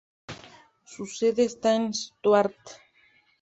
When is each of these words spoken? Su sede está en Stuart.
Su 0.83 1.05
sede 1.05 1.43
está 1.43 1.75
en 1.75 1.93
Stuart. 1.93 2.57